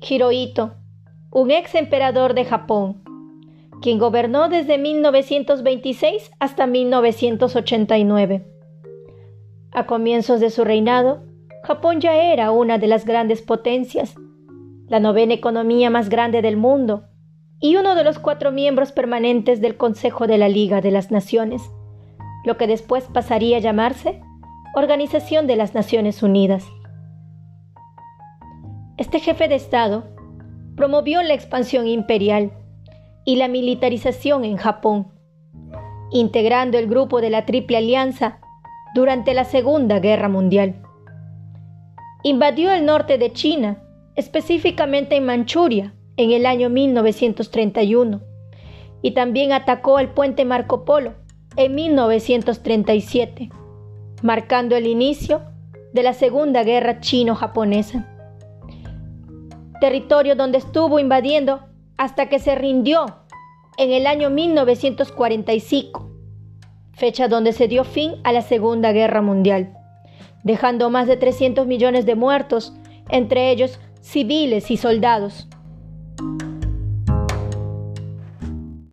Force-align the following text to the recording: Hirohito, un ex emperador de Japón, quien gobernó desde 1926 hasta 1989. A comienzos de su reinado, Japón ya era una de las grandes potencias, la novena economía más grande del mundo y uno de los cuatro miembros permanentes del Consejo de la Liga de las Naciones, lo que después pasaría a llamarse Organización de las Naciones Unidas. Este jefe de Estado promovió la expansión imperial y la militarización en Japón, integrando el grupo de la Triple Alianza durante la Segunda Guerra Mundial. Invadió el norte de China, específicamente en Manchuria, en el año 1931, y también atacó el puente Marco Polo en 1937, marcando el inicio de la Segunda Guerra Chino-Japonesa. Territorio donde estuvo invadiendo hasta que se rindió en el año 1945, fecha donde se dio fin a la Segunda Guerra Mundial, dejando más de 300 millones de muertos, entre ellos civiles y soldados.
Hirohito, 0.00 0.74
un 1.30 1.50
ex 1.50 1.74
emperador 1.74 2.34
de 2.34 2.44
Japón, 2.44 3.02
quien 3.82 3.98
gobernó 3.98 4.48
desde 4.48 4.78
1926 4.78 6.30
hasta 6.38 6.66
1989. 6.66 8.46
A 9.72 9.86
comienzos 9.86 10.40
de 10.40 10.50
su 10.50 10.64
reinado, 10.64 11.24
Japón 11.64 12.00
ya 12.00 12.16
era 12.16 12.50
una 12.50 12.78
de 12.78 12.86
las 12.86 13.04
grandes 13.04 13.42
potencias, 13.42 14.14
la 14.86 15.00
novena 15.00 15.34
economía 15.34 15.90
más 15.90 16.08
grande 16.08 16.42
del 16.42 16.56
mundo 16.56 17.04
y 17.60 17.76
uno 17.76 17.94
de 17.94 18.04
los 18.04 18.18
cuatro 18.18 18.52
miembros 18.52 18.92
permanentes 18.92 19.60
del 19.60 19.76
Consejo 19.76 20.26
de 20.26 20.38
la 20.38 20.48
Liga 20.48 20.80
de 20.80 20.92
las 20.92 21.10
Naciones, 21.10 21.62
lo 22.44 22.56
que 22.56 22.66
después 22.66 23.04
pasaría 23.12 23.56
a 23.56 23.60
llamarse 23.60 24.22
Organización 24.74 25.46
de 25.46 25.56
las 25.56 25.74
Naciones 25.74 26.22
Unidas. 26.22 26.64
Este 28.98 29.20
jefe 29.20 29.46
de 29.46 29.54
Estado 29.54 30.08
promovió 30.74 31.22
la 31.22 31.32
expansión 31.32 31.86
imperial 31.86 32.50
y 33.24 33.36
la 33.36 33.46
militarización 33.46 34.44
en 34.44 34.56
Japón, 34.56 35.12
integrando 36.10 36.78
el 36.78 36.88
grupo 36.88 37.20
de 37.20 37.30
la 37.30 37.46
Triple 37.46 37.76
Alianza 37.76 38.40
durante 38.96 39.34
la 39.34 39.44
Segunda 39.44 40.00
Guerra 40.00 40.28
Mundial. 40.28 40.82
Invadió 42.24 42.72
el 42.72 42.84
norte 42.86 43.18
de 43.18 43.32
China, 43.32 43.84
específicamente 44.16 45.14
en 45.14 45.26
Manchuria, 45.26 45.94
en 46.16 46.32
el 46.32 46.44
año 46.44 46.68
1931, 46.68 48.20
y 49.00 49.12
también 49.12 49.52
atacó 49.52 50.00
el 50.00 50.08
puente 50.08 50.44
Marco 50.44 50.84
Polo 50.84 51.14
en 51.56 51.72
1937, 51.76 53.50
marcando 54.24 54.74
el 54.74 54.88
inicio 54.88 55.42
de 55.92 56.02
la 56.02 56.14
Segunda 56.14 56.64
Guerra 56.64 56.98
Chino-Japonesa. 56.98 58.17
Territorio 59.80 60.34
donde 60.34 60.58
estuvo 60.58 60.98
invadiendo 60.98 61.60
hasta 61.96 62.28
que 62.28 62.38
se 62.38 62.54
rindió 62.54 63.24
en 63.76 63.92
el 63.92 64.06
año 64.06 64.30
1945, 64.30 66.10
fecha 66.92 67.28
donde 67.28 67.52
se 67.52 67.68
dio 67.68 67.84
fin 67.84 68.14
a 68.24 68.32
la 68.32 68.42
Segunda 68.42 68.92
Guerra 68.92 69.22
Mundial, 69.22 69.72
dejando 70.42 70.90
más 70.90 71.06
de 71.06 71.16
300 71.16 71.66
millones 71.66 72.06
de 72.06 72.16
muertos, 72.16 72.72
entre 73.08 73.50
ellos 73.50 73.78
civiles 74.00 74.70
y 74.70 74.76
soldados. 74.76 75.48